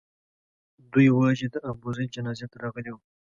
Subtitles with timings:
[0.91, 3.01] دوی وو چې د ابوزید جنازې ته راغلي وو.